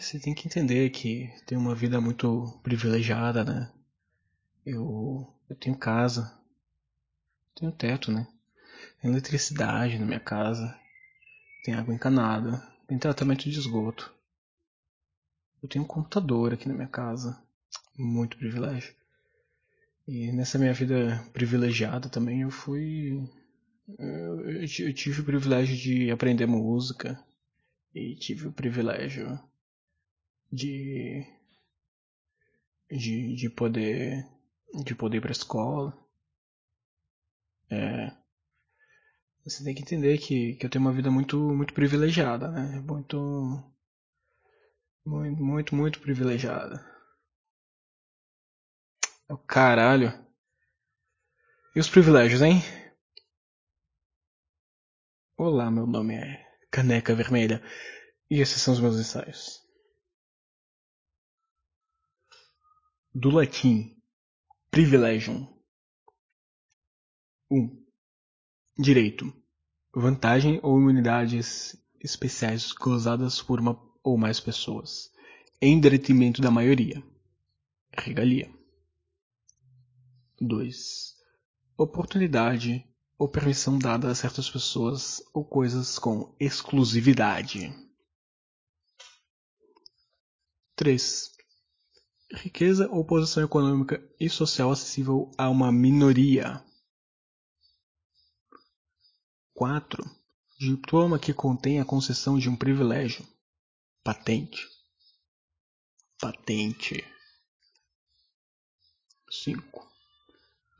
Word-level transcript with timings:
você 0.00 0.18
tem 0.18 0.34
que 0.34 0.46
entender 0.46 0.90
que 0.90 1.32
tem 1.46 1.56
uma 1.56 1.74
vida 1.74 2.00
muito 2.00 2.58
privilegiada, 2.62 3.44
né? 3.44 3.72
Eu, 4.64 5.32
eu 5.48 5.56
tenho 5.56 5.76
casa, 5.76 6.36
tenho 7.54 7.72
teto, 7.72 8.12
né? 8.12 8.26
Tem 9.00 9.10
eletricidade 9.10 9.98
na 9.98 10.06
minha 10.06 10.20
casa, 10.20 10.78
tem 11.64 11.74
água 11.74 11.94
encanada, 11.94 12.62
tem 12.86 12.98
tratamento 12.98 13.48
de 13.48 13.58
esgoto. 13.58 14.12
Eu 15.62 15.68
tenho 15.68 15.84
um 15.84 15.88
computador 15.88 16.52
aqui 16.52 16.68
na 16.68 16.74
minha 16.74 16.88
casa, 16.88 17.40
muito 17.96 18.36
privilégio. 18.36 18.94
E 20.06 20.30
nessa 20.32 20.58
minha 20.58 20.72
vida 20.72 21.24
privilegiada 21.32 22.08
também 22.08 22.42
eu 22.42 22.50
fui. 22.50 23.28
Eu, 23.98 24.50
eu 24.50 24.94
tive 24.94 25.20
o 25.20 25.24
privilégio 25.24 25.76
de 25.76 26.10
aprender 26.10 26.46
música. 26.46 27.18
E 27.94 28.14
tive 28.14 28.46
o 28.46 28.52
privilégio 28.52 29.40
de. 30.56 31.22
de, 32.90 33.36
de 33.36 33.50
poder. 33.50 34.24
de 34.84 34.94
poder 34.94 35.18
ir 35.18 35.20
pra 35.20 35.32
escola. 35.32 35.96
É. 37.70 38.10
Você 39.44 39.62
tem 39.62 39.74
que 39.74 39.82
entender 39.82 40.18
que, 40.18 40.54
que 40.54 40.66
eu 40.66 40.70
tenho 40.70 40.84
uma 40.84 40.92
vida 40.92 41.10
muito, 41.10 41.38
muito 41.38 41.72
privilegiada, 41.74 42.48
né? 42.50 42.80
Muito. 42.80 43.72
Muito, 45.04 45.40
muito, 45.40 45.76
muito 45.76 46.00
privilegiada. 46.00 46.84
É 49.28 49.32
o 49.32 49.38
caralho. 49.38 50.12
E 51.74 51.80
os 51.80 51.88
privilégios, 51.88 52.42
hein? 52.42 52.60
Olá, 55.36 55.70
meu 55.70 55.86
nome 55.86 56.14
é 56.14 56.44
Caneca 56.70 57.14
Vermelha 57.14 57.62
e 58.30 58.40
esses 58.40 58.60
são 58.60 58.74
os 58.74 58.80
meus 58.80 58.96
ensaios. 58.96 59.65
Do 63.18 63.30
latim, 63.30 63.96
privilegium. 64.70 65.48
1. 67.50 67.56
Um, 67.56 67.86
direito. 68.78 69.32
Vantagem 69.94 70.60
ou 70.62 70.78
imunidades 70.78 71.82
especiais 71.98 72.72
gozadas 72.72 73.40
por 73.40 73.58
uma 73.58 73.82
ou 74.02 74.18
mais 74.18 74.38
pessoas, 74.38 75.10
em 75.62 75.80
detrimento 75.80 76.42
da 76.42 76.50
maioria. 76.50 77.02
Regalia. 77.90 78.54
2. 80.38 81.16
Oportunidade 81.78 82.86
ou 83.16 83.30
permissão 83.30 83.78
dada 83.78 84.10
a 84.10 84.14
certas 84.14 84.50
pessoas 84.50 85.22
ou 85.32 85.42
coisas 85.42 85.98
com 85.98 86.36
exclusividade. 86.38 87.72
3. 90.74 91.35
Riqueza 92.32 92.88
ou 92.90 93.04
posição 93.04 93.42
econômica 93.44 94.02
e 94.18 94.28
social 94.28 94.70
acessível 94.70 95.30
a 95.38 95.48
uma 95.48 95.70
minoria. 95.70 96.62
4. 99.54 100.04
Diploma 100.58 101.18
que 101.18 101.32
contém 101.32 101.80
a 101.80 101.84
concessão 101.84 102.38
de 102.38 102.48
um 102.48 102.56
privilégio. 102.56 103.26
Patente. 104.02 104.66
Patente. 106.20 107.04
5 109.30 109.86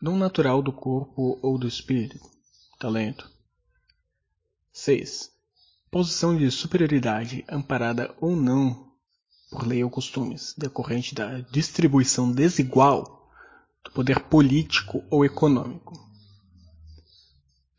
dom 0.00 0.16
natural 0.16 0.62
do 0.62 0.72
corpo 0.72 1.38
ou 1.42 1.58
do 1.58 1.66
espírito, 1.66 2.20
talento. 2.78 3.30
6. 4.72 5.32
Posição 5.90 6.36
de 6.36 6.50
superioridade 6.50 7.44
amparada 7.48 8.14
ou 8.20 8.36
não 8.36 8.85
por 9.50 9.66
lei 9.66 9.82
ou 9.82 9.90
costumes, 9.90 10.54
decorrente 10.56 11.14
da 11.14 11.40
distribuição 11.40 12.32
desigual 12.32 13.30
do 13.84 13.90
poder 13.92 14.20
político 14.20 15.04
ou 15.10 15.24
econômico. 15.24 15.94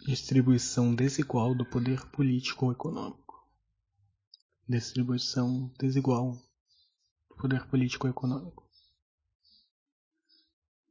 Distribuição 0.05 0.95
desigual 0.95 1.53
do 1.53 1.65
poder 1.65 2.05
político 2.07 2.65
ou 2.65 2.71
econômico. 2.71 3.45
Distribuição 4.67 5.71
desigual 5.79 6.37
do 7.29 7.35
poder 7.35 7.65
político 7.67 8.07
ou 8.07 8.11
econômico 8.11 8.67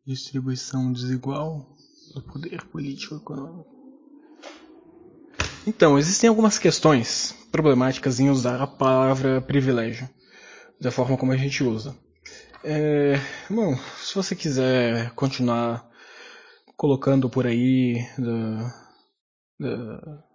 distribuição 0.06 0.92
desigual 0.92 1.76
do 2.14 2.22
poder 2.22 2.64
político 2.66 3.16
econômico. 3.16 3.74
Então, 5.66 5.98
existem 5.98 6.28
algumas 6.28 6.60
questões 6.60 7.34
problemáticas 7.50 8.20
em 8.20 8.30
usar 8.30 8.62
a 8.62 8.68
palavra 8.68 9.42
privilégio 9.42 10.08
da 10.80 10.90
forma 10.90 11.16
como 11.16 11.32
a 11.32 11.36
gente 11.36 11.62
usa. 11.62 11.96
É, 12.64 13.14
bom, 13.48 13.76
se 13.98 14.14
você 14.14 14.34
quiser 14.34 15.10
continuar 15.12 15.88
colocando 16.76 17.30
por 17.30 17.46
aí 17.46 18.04
do, 18.18 18.72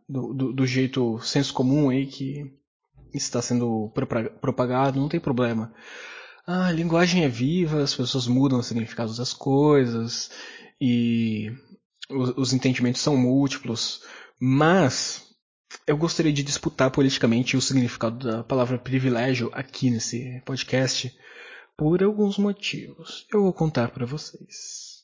do, 0.08 0.34
do, 0.34 0.54
do 0.54 0.66
jeito 0.66 1.20
senso 1.20 1.54
comum 1.54 1.90
aí 1.90 2.06
que 2.06 2.52
está 3.14 3.42
sendo 3.42 3.92
propagado, 4.40 5.00
não 5.00 5.10
tem 5.10 5.20
problema 5.20 5.74
a 6.46 6.72
linguagem 6.72 7.24
é 7.24 7.28
viva, 7.28 7.84
as 7.84 7.94
pessoas 7.94 8.28
mudam 8.28 8.60
os 8.60 8.68
significados 8.68 9.18
das 9.18 9.34
coisas 9.34 10.32
e 10.80 11.52
os, 12.10 12.30
os 12.38 12.54
entendimentos 12.54 13.02
são 13.02 13.16
múltiplos, 13.16 14.02
mas 14.40 15.31
eu 15.88 15.98
gostaria 15.98 16.32
de 16.32 16.44
disputar 16.44 16.92
politicamente 16.92 17.58
o 17.58 17.62
significado 17.62 18.26
da 18.26 18.44
palavra 18.44 18.78
privilégio 18.78 19.50
aqui 19.54 19.90
nesse 19.90 20.42
podcast 20.46 21.14
por 21.78 22.04
alguns 22.04 22.38
motivos. 22.38 23.26
Eu 23.34 23.44
vou 23.44 23.54
contar 23.54 23.90
para 23.90 24.06
vocês. 24.06 25.04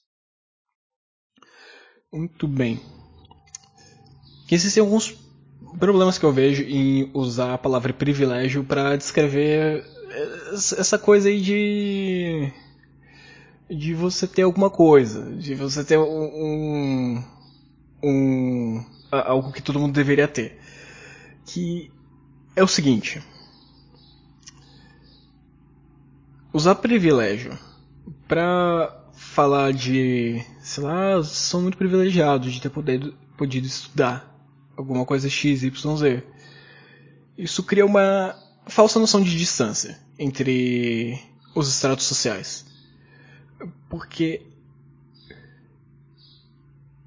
Muito 2.12 2.48
bem. 2.48 2.80
Existem 4.50 4.82
alguns 4.82 5.14
problemas 5.80 6.18
que 6.18 6.26
eu 6.26 6.32
vejo 6.32 6.64
em 6.64 7.12
usar 7.14 7.54
a 7.54 7.58
palavra 7.58 7.92
privilégio 7.92 8.64
para 8.64 8.96
descrever 8.96 9.84
essa 10.52 10.98
coisa 10.98 11.30
aí 11.30 11.42
de 11.42 12.54
de 13.70 13.94
você 13.94 14.26
ter 14.26 14.44
alguma 14.44 14.70
coisa, 14.70 15.36
de 15.36 15.54
você 15.54 15.84
ter 15.84 15.98
um, 15.98 17.22
um 18.02 18.86
algo 19.12 19.52
que 19.52 19.62
todo 19.62 19.80
mundo 19.80 19.94
deveria 19.94 20.28
ter, 20.28 20.58
que 21.48 21.90
é 22.56 22.62
o 22.62 22.68
seguinte: 22.68 23.24
usar 26.54 26.76
privilégio 26.76 27.58
para 28.28 29.06
falar 29.14 29.74
de, 29.74 30.44
sei 30.60 30.84
lá, 30.84 31.24
são 31.24 31.62
muito 31.62 31.78
privilegiados 31.78 32.54
de 32.54 32.62
ter 32.62 32.70
podido, 32.70 33.14
podido 33.36 33.66
estudar 33.66 34.36
alguma 34.76 35.06
coisa 35.06 35.30
x, 35.30 35.64
y, 35.64 35.98
z. 35.98 36.24
Isso 37.38 37.64
cria 37.64 37.86
uma 37.86 38.36
falsa 38.68 39.00
noção 39.00 39.22
de 39.22 39.36
distância 39.38 40.00
entre 40.20 41.20
os 41.56 41.70
estratos 41.70 42.06
sociais. 42.06 42.66
Porque 43.90 44.46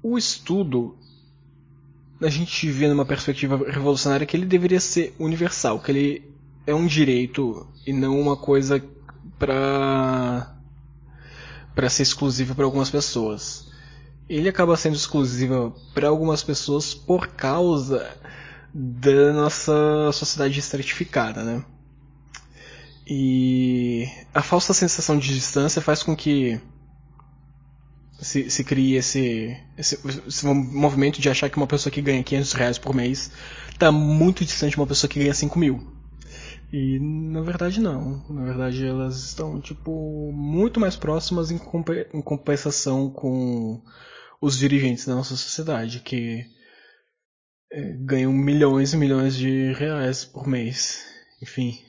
o 0.01 0.17
estudo 0.17 0.97
a 2.21 2.29
gente 2.29 2.69
vê 2.69 2.87
numa 2.87 3.05
perspectiva 3.05 3.57
revolucionária 3.69 4.25
que 4.25 4.37
ele 4.37 4.45
deveria 4.45 4.79
ser 4.79 5.15
universal, 5.19 5.79
que 5.79 5.91
ele 5.91 6.31
é 6.67 6.73
um 6.73 6.85
direito 6.85 7.67
e 7.85 7.91
não 7.91 8.19
uma 8.19 8.37
coisa 8.37 8.83
para 9.39 10.55
para 11.73 11.89
ser 11.89 12.03
exclusiva 12.03 12.53
para 12.53 12.65
algumas 12.65 12.89
pessoas. 12.89 13.71
Ele 14.29 14.49
acaba 14.49 14.77
sendo 14.77 14.95
exclusiva 14.95 15.73
para 15.93 16.09
algumas 16.09 16.43
pessoas 16.43 16.93
por 16.93 17.27
causa 17.27 18.15
da 18.73 19.33
nossa 19.33 20.11
sociedade 20.11 20.59
estratificada, 20.59 21.43
né? 21.43 21.63
E 23.07 24.07
a 24.33 24.41
falsa 24.41 24.73
sensação 24.73 25.17
de 25.17 25.33
distância 25.33 25.81
faz 25.81 26.03
com 26.03 26.15
que 26.15 26.59
se, 28.21 28.49
se 28.51 28.63
crie 28.63 28.95
esse, 28.95 29.57
esse, 29.77 29.99
esse, 30.27 30.45
movimento 30.45 31.19
de 31.19 31.27
achar 31.27 31.49
que 31.49 31.57
uma 31.57 31.67
pessoa 31.67 31.91
que 31.91 32.01
ganha 32.01 32.23
500 32.23 32.53
reais 32.53 32.77
por 32.77 32.93
mês 32.93 33.31
está 33.71 33.91
muito 33.91 34.45
distante 34.45 34.71
de 34.71 34.77
uma 34.77 34.87
pessoa 34.87 35.09
que 35.09 35.19
ganha 35.19 35.33
5 35.33 35.57
mil. 35.57 35.81
E 36.71 36.99
na 36.99 37.41
verdade 37.41 37.81
não. 37.81 38.23
Na 38.29 38.45
verdade 38.45 38.85
elas 38.85 39.23
estão 39.23 39.59
tipo 39.59 40.31
muito 40.33 40.79
mais 40.79 40.95
próximas 40.95 41.51
em, 41.51 41.59
em 42.13 42.21
compensação 42.21 43.09
com 43.09 43.81
os 44.39 44.57
dirigentes 44.57 45.05
da 45.05 45.15
nossa 45.15 45.35
sociedade 45.35 45.99
que 45.99 46.45
é, 47.71 47.93
ganham 47.99 48.31
milhões 48.31 48.93
e 48.93 48.97
milhões 48.97 49.35
de 49.35 49.73
reais 49.73 50.23
por 50.23 50.47
mês. 50.47 51.03
Enfim. 51.41 51.79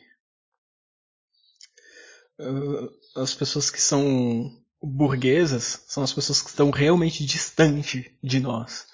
Ah, 2.40 3.20
as 3.22 3.34
pessoas 3.34 3.70
que 3.70 3.80
são 3.80 4.61
burguesas 4.82 5.84
são 5.86 6.02
as 6.02 6.12
pessoas 6.12 6.42
que 6.42 6.48
estão 6.48 6.70
realmente 6.70 7.24
distante 7.24 8.16
de 8.22 8.40
nós, 8.40 8.86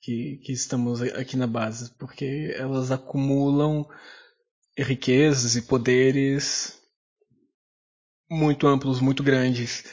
que, 0.00 0.40
que 0.44 0.52
estamos 0.52 1.02
aqui 1.02 1.36
na 1.36 1.46
base, 1.46 1.90
porque 1.98 2.54
elas 2.56 2.90
acumulam 2.90 3.86
riquezas 4.78 5.56
e 5.56 5.62
poderes 5.62 6.80
muito 8.30 8.66
amplos, 8.66 9.00
muito 9.00 9.22
grandes. 9.22 9.84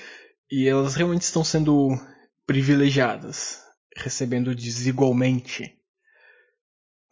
E 0.51 0.67
elas 0.67 0.95
realmente 0.95 1.23
estão 1.23 1.43
sendo 1.43 1.89
privilegiadas, 2.45 3.59
recebendo 3.95 4.53
desigualmente 4.53 5.79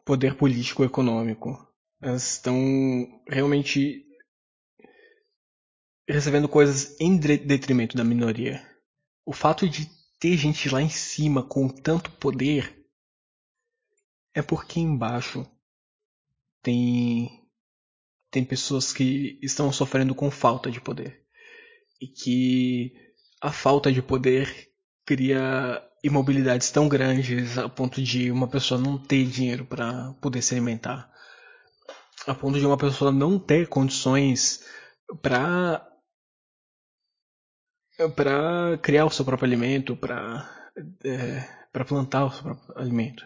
poder 0.06 0.36
político 0.36 0.84
e 0.84 0.88
econômico. 0.88 1.58
Elas 2.02 2.34
estão 2.34 2.56
realmente 3.28 4.06
recebendo 6.12 6.48
coisas 6.50 6.96
em 7.00 7.18
detrimento 7.18 7.96
da 7.96 8.04
minoria. 8.04 8.62
O 9.26 9.34
fato 9.34 9.68
de 9.68 9.90
ter 10.20 10.38
gente 10.38 10.70
lá 10.70 10.82
em 10.82 10.90
cima 10.90 11.44
com 11.44 11.68
tanto 11.68 12.12
poder 12.12 12.86
é 14.34 14.42
porque 14.42 14.80
embaixo 14.80 15.46
tem 16.62 17.40
tem 18.30 18.46
pessoas 18.46 18.94
que 18.94 19.38
estão 19.42 19.72
sofrendo 19.74 20.16
com 20.16 20.32
falta 20.32 20.72
de 20.72 20.80
poder 20.80 21.22
e 22.00 22.08
que 22.08 22.94
a 23.42 23.52
falta 23.52 23.92
de 23.92 24.02
poder 24.02 24.70
cria 25.06 25.84
imobilidades 26.04 26.72
tão 26.72 26.88
grandes 26.88 27.58
a 27.58 27.68
ponto 27.68 28.02
de 28.02 28.32
uma 28.32 28.48
pessoa 28.48 28.80
não 28.80 28.98
ter 28.98 29.26
dinheiro 29.26 29.66
para 29.66 30.14
poder 30.22 30.42
se 30.42 30.54
alimentar, 30.54 31.12
a 32.26 32.34
ponto 32.34 32.58
de 32.58 32.66
uma 32.66 32.78
pessoa 32.78 33.12
não 33.12 33.38
ter 33.38 33.68
condições 33.68 34.64
para 35.22 35.91
para 38.10 38.78
criar 38.82 39.06
o 39.06 39.10
seu 39.10 39.26
próprio 39.26 39.48
alimento, 39.48 39.96
para 39.96 40.50
é, 41.04 41.48
para 41.72 41.86
plantar 41.86 42.26
o 42.26 42.32
seu 42.32 42.44
próprio 42.44 42.78
alimento, 42.78 43.26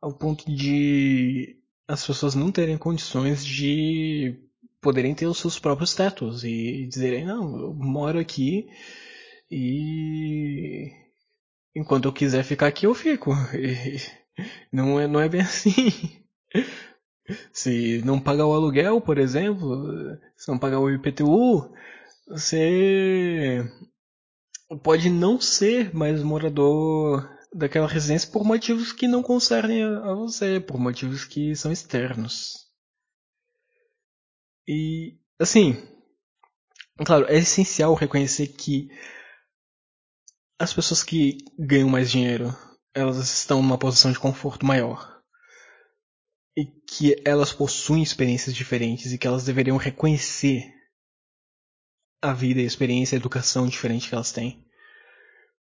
ao 0.00 0.12
ponto 0.12 0.44
de 0.50 1.56
as 1.86 2.06
pessoas 2.06 2.34
não 2.34 2.52
terem 2.52 2.76
condições 2.76 3.44
de 3.44 4.38
poderem 4.80 5.14
ter 5.14 5.26
os 5.26 5.38
seus 5.38 5.58
próprios 5.58 5.94
tetos 5.94 6.44
e 6.44 6.86
dizerem 6.86 7.24
não, 7.24 7.58
eu 7.58 7.74
moro 7.74 8.18
aqui 8.18 8.68
e 9.50 10.90
enquanto 11.74 12.06
eu 12.06 12.12
quiser 12.12 12.44
ficar 12.44 12.66
aqui 12.68 12.86
eu 12.86 12.94
fico. 12.94 13.32
E 14.72 14.76
não 14.76 15.00
é 15.00 15.08
não 15.08 15.18
é 15.18 15.28
bem 15.28 15.40
assim. 15.42 15.90
Se 17.52 18.00
não 18.04 18.20
pagar 18.20 18.46
o 18.46 18.54
aluguel, 18.54 19.00
por 19.00 19.18
exemplo, 19.18 19.84
se 20.36 20.48
não 20.48 20.56
pagar 20.56 20.78
o 20.78 20.88
IPTU, 20.88 21.72
você 22.28 23.64
pode 24.82 25.08
não 25.08 25.40
ser 25.40 25.94
mais 25.94 26.22
morador 26.22 27.28
daquela 27.54 27.88
residência 27.88 28.30
por 28.30 28.44
motivos 28.44 28.92
que 28.92 29.08
não 29.08 29.22
concernem 29.22 29.82
a 29.82 30.12
você, 30.14 30.60
por 30.60 30.78
motivos 30.78 31.24
que 31.24 31.56
são 31.56 31.72
externos. 31.72 32.68
E, 34.66 35.18
assim, 35.40 35.82
claro, 37.04 37.24
é 37.26 37.38
essencial 37.38 37.94
reconhecer 37.94 38.48
que 38.48 38.90
as 40.58 40.74
pessoas 40.74 41.02
que 41.02 41.38
ganham 41.58 41.88
mais 41.88 42.10
dinheiro, 42.10 42.54
elas 42.92 43.16
estão 43.16 43.62
numa 43.62 43.78
posição 43.78 44.12
de 44.12 44.18
conforto 44.18 44.66
maior. 44.66 45.16
E 46.54 46.66
que 46.66 47.16
elas 47.24 47.52
possuem 47.52 48.02
experiências 48.02 48.54
diferentes 48.54 49.12
e 49.12 49.18
que 49.18 49.26
elas 49.26 49.44
deveriam 49.44 49.76
reconhecer 49.76 50.77
a 52.20 52.32
vida, 52.32 52.60
a 52.60 52.64
experiência, 52.64 53.16
a 53.16 53.20
educação 53.20 53.66
diferente 53.66 54.08
que 54.08 54.14
elas 54.14 54.32
têm. 54.32 54.64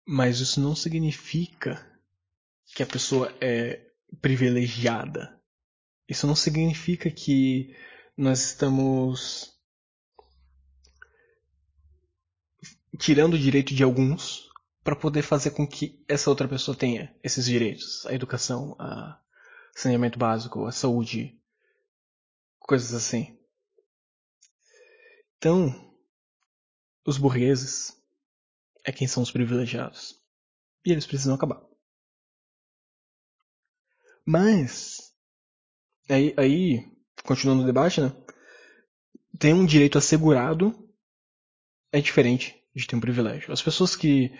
Mas 0.05 0.39
isso 0.39 0.59
não 0.59 0.75
significa 0.75 1.85
que 2.73 2.81
a 2.81 2.85
pessoa 2.85 3.33
é 3.41 3.85
privilegiada. 4.21 5.39
Isso 6.07 6.25
não 6.25 6.35
significa 6.35 7.11
que 7.11 7.75
nós 8.15 8.41
estamos 8.45 9.53
tirando 12.97 13.35
o 13.35 13.39
direito 13.39 13.75
de 13.75 13.83
alguns 13.83 14.49
para 14.83 14.95
poder 14.95 15.21
fazer 15.21 15.51
com 15.51 15.67
que 15.67 16.03
essa 16.07 16.29
outra 16.29 16.47
pessoa 16.47 16.75
tenha 16.75 17.13
esses 17.21 17.45
direitos, 17.45 18.05
a 18.05 18.13
educação, 18.13 18.75
a 18.79 19.19
saneamento 19.75 20.17
básico, 20.17 20.65
a 20.65 20.71
saúde, 20.71 21.37
coisas 22.57 22.93
assim. 22.93 23.37
Então, 25.37 25.86
os 27.07 27.17
burgueses 27.17 27.97
é 28.85 28.91
quem 28.91 29.07
são 29.07 29.23
os 29.23 29.31
privilegiados. 29.31 30.21
E 30.85 30.91
eles 30.91 31.07
precisam 31.07 31.33
acabar. 31.33 31.65
Mas, 34.25 35.13
aí, 36.09 36.33
aí 36.37 36.85
continuando 37.23 37.63
o 37.63 37.65
debate, 37.65 38.01
né? 38.01 38.13
Ter 39.39 39.53
um 39.53 39.65
direito 39.65 39.97
assegurado 39.97 40.75
é 41.93 42.01
diferente 42.01 42.61
de 42.75 42.85
ter 42.85 42.97
um 42.97 43.01
privilégio. 43.01 43.53
As 43.53 43.61
pessoas 43.61 43.95
que 43.95 44.31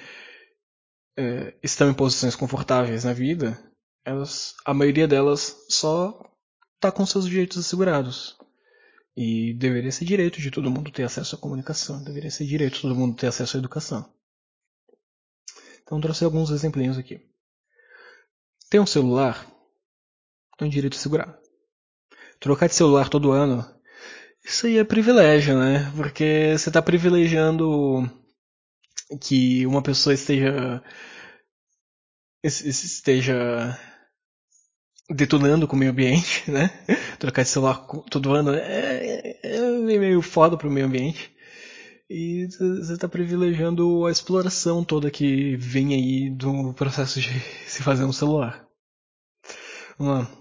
é, 1.17 1.57
estão 1.63 1.89
em 1.89 1.93
posições 1.93 2.35
confortáveis 2.35 3.05
na 3.05 3.13
vida, 3.13 3.57
elas, 4.03 4.55
a 4.65 4.73
maioria 4.73 5.07
delas 5.07 5.55
só 5.69 6.19
está 6.75 6.91
com 6.91 7.05
seus 7.05 7.25
direitos 7.25 7.57
assegurados. 7.57 8.37
E 9.19 9.55
deveria 9.55 9.91
ser 9.91 10.05
direito 10.05 10.39
de 10.39 10.51
todo 10.51 10.69
mundo 10.69 10.91
ter 10.91 11.01
acesso 11.01 11.35
à 11.35 11.39
comunicação, 11.39 12.03
deveria 12.03 12.29
ser 12.29 12.45
direito 12.45 12.75
de 12.75 12.81
todo 12.83 12.95
mundo 12.95 13.15
ter 13.15 13.25
acesso 13.25 13.57
à 13.57 13.59
educação. 13.59 14.07
Então 15.81 15.99
trouxe 15.99 16.23
alguns 16.23 16.51
exemplinhos 16.51 16.99
aqui. 16.99 17.19
Ter 18.69 18.79
um 18.79 18.85
celular 18.85 19.51
é 20.59 20.63
um 20.63 20.69
direito 20.69 20.95
segurado. 20.95 21.35
Trocar 22.39 22.67
de 22.67 22.75
celular 22.75 23.09
todo 23.09 23.31
ano, 23.31 23.65
isso 24.45 24.67
aí 24.67 24.77
é 24.77 24.83
privilégio, 24.83 25.57
né? 25.57 25.91
Porque 25.95 26.55
você 26.55 26.69
está 26.69 26.79
privilegiando 26.79 28.07
que 29.19 29.65
uma 29.65 29.81
pessoa 29.81 30.13
esteja 30.13 30.83
esteja 32.43 33.79
detonando 35.09 35.67
com 35.67 35.75
o 35.75 35.79
meio 35.79 35.91
ambiente, 35.91 36.43
né? 36.51 36.67
Trocar 37.19 37.43
de 37.43 37.49
celular 37.49 37.85
todo 38.09 38.33
ano 38.33 38.53
é, 38.53 39.39
é 39.41 39.59
meio 39.79 40.21
foda 40.21 40.57
pro 40.57 40.71
meio 40.71 40.85
ambiente. 40.85 41.35
E 42.09 42.47
você 42.47 42.93
está 42.93 43.07
privilegiando 43.07 44.05
a 44.05 44.11
exploração 44.11 44.83
toda 44.83 45.11
que 45.11 45.57
vem 45.57 45.93
aí 45.93 46.29
do 46.29 46.73
processo 46.73 47.19
de 47.19 47.39
se 47.67 47.83
fazer 47.83 48.05
um 48.05 48.13
celular. 48.13 48.65
Vamos 49.97 50.19
lá. 50.19 50.37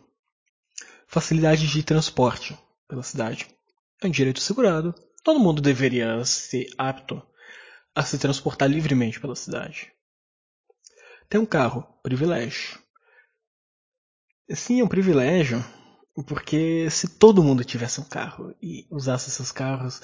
Facilidade 1.09 1.67
de 1.67 1.83
transporte 1.83 2.57
pela 2.87 3.03
cidade. 3.03 3.49
É 4.03 4.07
um 4.07 4.11
direito 4.11 4.41
segurado. 4.41 4.95
Todo 5.25 5.41
mundo 5.41 5.61
deveria 5.61 6.25
ser 6.25 6.69
apto 6.79 7.21
a 7.95 8.03
se 8.03 8.19
transportar 8.19 8.71
livremente 8.71 9.19
pela 9.19 9.35
cidade. 9.35 9.93
Ter 11.29 11.39
um 11.39 11.47
carro, 11.47 11.83
privilégio. 12.03 12.79
Sim, 14.51 14.81
é 14.81 14.85
um 14.85 14.89
privilégio, 14.89 15.65
porque 16.27 16.89
se 16.89 17.19
todo 17.19 17.43
mundo 17.43 17.65
tivesse 17.65 18.01
um 18.01 18.05
carro 18.05 18.55
e 18.63 18.87
usasse 18.91 19.31
seus 19.31 19.51
carros, 19.51 20.01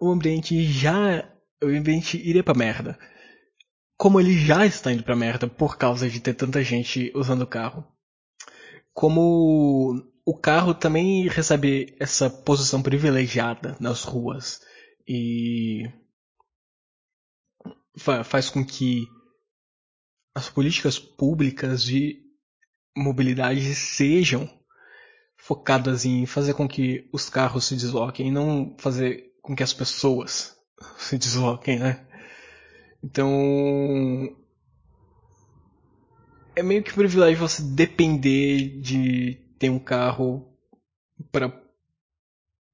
o 0.00 0.10
ambiente 0.10 0.62
já. 0.64 1.28
O 1.62 1.66
ambiente 1.66 2.16
iria 2.18 2.42
pra 2.42 2.54
merda. 2.54 2.98
Como 3.96 4.20
ele 4.20 4.36
já 4.36 4.66
está 4.66 4.92
indo 4.92 5.04
pra 5.04 5.14
merda 5.14 5.48
por 5.48 5.78
causa 5.78 6.10
de 6.10 6.20
ter 6.20 6.34
tanta 6.34 6.62
gente 6.62 7.12
usando 7.14 7.42
o 7.42 7.46
carro. 7.46 7.86
Como 8.92 10.02
o 10.26 10.36
carro 10.36 10.74
também 10.74 11.28
recebe 11.28 11.96
essa 11.98 12.28
posição 12.28 12.82
privilegiada 12.82 13.76
nas 13.80 14.02
ruas. 14.02 14.60
E. 15.08 15.88
faz 18.24 18.50
com 18.50 18.64
que 18.64 19.06
as 20.34 20.50
políticas 20.50 20.98
públicas 20.98 21.82
de 21.82 22.31
mobilidade 22.96 23.74
sejam 23.74 24.48
focadas 25.36 26.04
em 26.04 26.24
fazer 26.26 26.54
com 26.54 26.68
que 26.68 27.08
os 27.12 27.28
carros 27.28 27.66
se 27.66 27.74
desloquem 27.74 28.28
e 28.28 28.30
não 28.30 28.76
fazer 28.78 29.32
com 29.42 29.56
que 29.56 29.62
as 29.62 29.72
pessoas 29.72 30.56
se 30.98 31.18
desloquem, 31.18 31.78
né? 31.78 32.06
Então 33.02 34.36
é 36.54 36.62
meio 36.62 36.82
que 36.82 36.92
um 36.92 36.94
privilégio 36.94 37.38
você 37.38 37.62
depender 37.62 38.80
de 38.80 39.34
ter 39.58 39.70
um 39.70 39.80
carro 39.80 40.56
para 41.32 41.50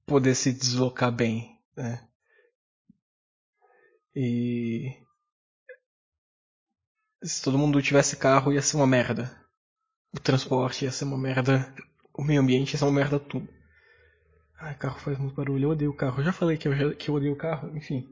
poder 0.05 0.35
se 0.35 0.53
deslocar 0.53 1.13
bem, 1.13 1.59
né? 1.77 2.07
E 4.15 4.95
se 7.23 7.43
todo 7.43 7.59
mundo 7.59 7.81
tivesse 7.81 8.17
carro 8.17 8.53
ia 8.53 8.61
ser 8.61 8.77
uma 8.77 8.87
merda 8.87 9.48
o 10.13 10.21
transporte 10.21 10.85
ia 10.85 10.93
ser 10.93 11.05
uma 11.05 11.19
merda, 11.19 11.75
o 12.15 12.23
meio 12.23 12.41
ambiente 12.41 12.73
ia 12.73 12.79
ser 12.79 12.85
uma 12.85 12.93
merda 12.93 13.19
tudo. 13.19 13.49
Ai, 14.59 14.75
carro 14.77 14.99
faz 14.99 15.19
muito 15.19 15.35
barulho, 15.35 15.65
eu 15.65 15.71
odeio 15.71 15.91
o 15.91 15.97
carro. 15.97 16.21
Eu 16.21 16.25
já 16.25 16.33
falei 16.33 16.57
que 16.57 16.67
eu, 16.69 16.97
que 16.97 17.09
eu 17.09 17.15
odeio 17.15 17.33
o 17.33 17.37
carro, 17.37 17.77
enfim. 17.77 18.09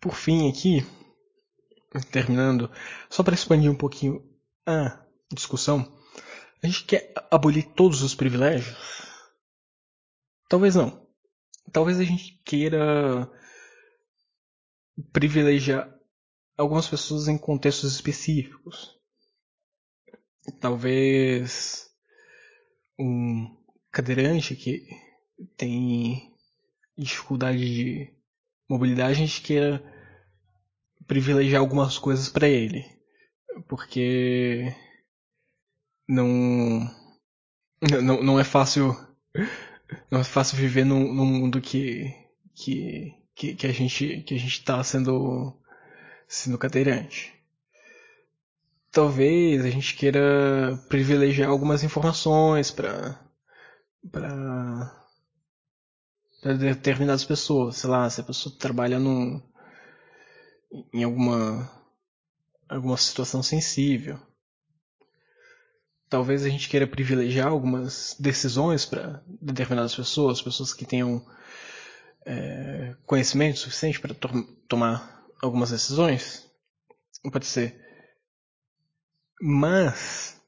Por 0.00 0.14
fim, 0.14 0.50
aqui, 0.50 0.84
terminando, 2.10 2.70
só 3.08 3.22
para 3.22 3.34
expandir 3.34 3.70
um 3.70 3.76
pouquinho 3.76 4.28
a 4.66 5.00
discussão, 5.32 5.96
A 6.62 6.66
gente 6.66 6.84
quer 6.84 7.12
abolir 7.30 7.64
todos 7.74 8.02
os 8.02 8.14
privilégios? 8.14 8.76
Talvez 10.48 10.76
não. 10.76 11.04
Talvez 11.72 11.98
a 11.98 12.04
gente 12.04 12.40
queira 12.44 13.28
privilegiar 15.12 15.92
algumas 16.56 16.88
pessoas 16.88 17.28
em 17.28 17.38
contextos 17.38 17.94
específicos. 17.94 18.98
Talvez 20.60 21.90
um 22.98 23.56
cadeirante 23.90 24.56
que 24.56 24.86
tem 25.56 26.32
dificuldade 26.96 27.58
de 27.58 28.14
mobilidade, 28.68 29.12
a 29.12 29.26
gente 29.26 29.42
queira 29.42 29.82
privilegiar 31.06 31.60
algumas 31.60 31.98
coisas 31.98 32.28
para 32.28 32.48
ele. 32.48 32.84
Porque 33.68 34.74
não, 36.08 36.80
não 38.02 38.22
não 38.22 38.40
é 38.40 38.44
fácil 38.44 38.94
não 40.10 40.20
é 40.20 40.24
fácil 40.24 40.56
viver 40.56 40.84
num, 40.84 41.12
num 41.12 41.26
mundo 41.26 41.60
que, 41.60 42.14
que 42.54 43.14
que, 43.34 43.54
que 43.54 43.66
a 43.66 43.72
gente 43.72 44.22
que 44.22 44.34
a 44.34 44.38
gente 44.38 44.52
está 44.52 44.82
sendo 44.84 45.58
sendo 46.32 46.56
cadeirante. 46.56 47.30
Talvez 48.90 49.64
a 49.66 49.70
gente 49.70 49.94
queira 49.94 50.78
privilegiar 50.88 51.50
algumas 51.50 51.84
informações 51.84 52.70
para 52.70 53.20
para 54.10 54.90
determinadas 56.42 57.24
pessoas, 57.24 57.76
sei 57.76 57.90
lá, 57.90 58.08
se 58.08 58.20
a 58.20 58.24
pessoa 58.24 58.54
trabalha 58.58 58.98
num, 58.98 59.40
em 60.92 61.04
alguma 61.04 61.70
alguma 62.66 62.96
situação 62.96 63.42
sensível. 63.42 64.18
Talvez 66.08 66.44
a 66.44 66.48
gente 66.48 66.68
queira 66.68 66.86
privilegiar 66.86 67.48
algumas 67.48 68.16
decisões 68.18 68.86
para 68.86 69.22
determinadas 69.26 69.94
pessoas, 69.94 70.40
pessoas 70.40 70.72
que 70.72 70.86
tenham 70.86 71.24
é, 72.24 72.96
conhecimento 73.04 73.58
suficiente 73.58 74.00
para 74.00 74.14
to 74.14 74.28
tomar 74.66 75.21
algumas 75.42 75.70
decisões. 75.70 76.48
Pode 77.30 77.46
ser. 77.46 77.78
Mas 79.40 80.40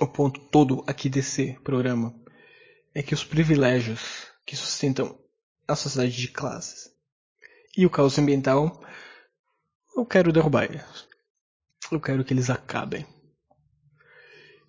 o 0.00 0.06
ponto 0.06 0.40
todo 0.40 0.84
aqui 0.86 1.08
desse 1.08 1.54
programa 1.64 2.14
é 2.94 3.02
que 3.02 3.12
os 3.12 3.24
privilégios 3.24 4.28
que 4.46 4.56
sustentam 4.56 5.18
a 5.66 5.74
sociedade 5.74 6.16
de 6.16 6.28
classes 6.28 6.90
e 7.76 7.84
o 7.84 7.90
caos 7.90 8.18
ambiental, 8.18 8.80
eu 9.96 10.06
quero 10.06 10.32
derrubar 10.32 10.64
eles. 10.64 11.08
Eu 11.90 12.00
quero 12.00 12.24
que 12.24 12.32
eles 12.32 12.48
acabem. 12.48 13.06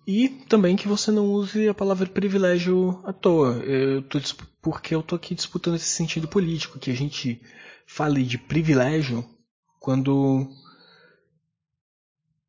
E 0.06 0.28
também 0.28 0.76
que 0.76 0.88
você 0.88 1.10
não 1.10 1.32
use 1.32 1.68
a 1.68 1.74
palavra 1.74 2.06
privilégio 2.06 3.00
à 3.04 3.12
toa. 3.12 3.54
Eu 3.64 4.02
tô, 4.02 4.18
porque 4.60 4.94
eu 4.94 5.02
tô 5.02 5.16
aqui 5.16 5.34
disputando 5.34 5.76
esse 5.76 5.88
sentido 5.88 6.28
político, 6.28 6.78
que 6.78 6.90
a 6.90 6.94
gente 6.94 7.40
fale 7.86 8.22
de 8.22 8.36
privilégio 8.36 9.24
quando 9.84 10.48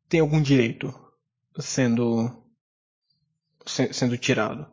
tem 0.08 0.20
algum 0.20 0.40
direito 0.40 0.88
sendo 1.58 2.34
sendo 3.66 4.16
tirado. 4.16 4.66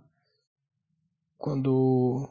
Quando 1.37 2.29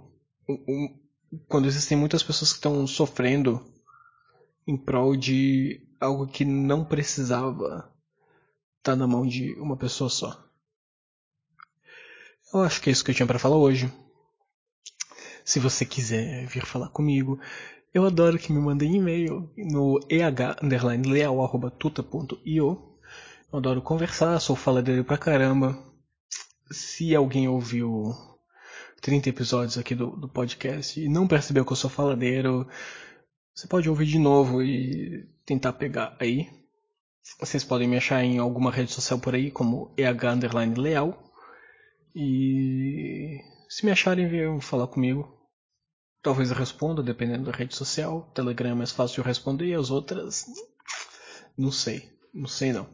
quando 1.46 1.66
existem 1.66 1.98
muitas 1.98 2.22
pessoas 2.22 2.50
que 2.50 2.56
estão 2.56 2.86
sofrendo 2.86 3.62
em 4.66 4.74
prol 4.74 5.18
de 5.18 5.86
algo 6.00 6.26
que 6.26 6.46
não 6.46 6.82
precisava 6.82 7.94
estar 8.78 8.96
na 8.96 9.06
mão 9.06 9.26
de 9.26 9.52
uma 9.60 9.76
pessoa 9.76 10.08
só. 10.08 10.48
Eu 12.54 12.62
acho 12.62 12.80
que 12.80 12.88
é 12.88 12.92
isso 12.92 13.04
que 13.04 13.10
eu 13.10 13.14
tinha 13.14 13.26
para 13.26 13.38
falar 13.38 13.56
hoje. 13.56 13.92
Se 15.44 15.60
você 15.60 15.84
quiser 15.84 16.46
vir 16.46 16.64
falar 16.64 16.88
comigo, 16.88 17.38
eu 17.94 18.04
adoro 18.06 18.38
que 18.38 18.52
me 18.52 18.60
mandem 18.60 18.96
e-mail 18.96 19.50
no 19.56 20.00
eh_leal@tuta.io. 20.08 22.98
Eu 23.52 23.58
adoro 23.58 23.82
conversar, 23.82 24.40
sou 24.40 24.56
faladeiro 24.56 25.04
pra 25.04 25.18
caramba. 25.18 25.78
Se 26.70 27.14
alguém 27.14 27.46
ouviu 27.48 28.14
30 29.02 29.28
episódios 29.28 29.76
aqui 29.76 29.94
do, 29.94 30.16
do 30.16 30.26
podcast 30.28 30.98
e 30.98 31.06
não 31.08 31.28
percebeu 31.28 31.66
que 31.66 31.72
eu 31.72 31.76
sou 31.76 31.90
faladeiro, 31.90 32.66
você 33.54 33.68
pode 33.68 33.90
ouvir 33.90 34.06
de 34.06 34.18
novo 34.18 34.62
e 34.62 35.28
tentar 35.44 35.74
pegar 35.74 36.16
aí. 36.18 36.48
Vocês 37.38 37.62
podem 37.62 37.86
me 37.86 37.98
achar 37.98 38.24
em 38.24 38.38
alguma 38.38 38.70
rede 38.70 38.90
social 38.90 39.18
por 39.18 39.34
aí, 39.34 39.50
como 39.50 39.94
EH_Leal. 39.98 41.22
E 42.14 43.38
se 43.68 43.84
me 43.84 43.92
acharem, 43.92 44.28
venham 44.28 44.58
falar 44.60 44.86
comigo. 44.86 45.41
Talvez 46.22 46.50
eu 46.50 46.56
responda, 46.56 47.02
dependendo 47.02 47.50
da 47.50 47.56
rede 47.56 47.74
social. 47.74 48.30
Telegram 48.32 48.70
é 48.70 48.74
mais 48.74 48.92
fácil 48.92 49.22
de 49.22 49.28
responder 49.28 49.66
e 49.66 49.74
as 49.74 49.90
outras. 49.90 50.46
Não 51.58 51.72
sei. 51.72 52.10
Não 52.32 52.46
sei 52.46 52.72
não. 52.72 52.88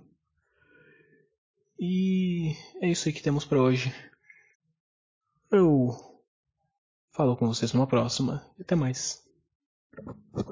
E 1.78 2.54
é 2.80 2.90
isso 2.90 3.06
aí 3.06 3.14
que 3.14 3.22
temos 3.22 3.44
para 3.44 3.60
hoje. 3.60 3.94
Eu 5.50 5.94
falo 7.12 7.36
com 7.36 7.46
vocês 7.46 7.72
numa 7.72 7.86
próxima. 7.86 8.44
Até 8.58 8.74
mais. 8.74 9.22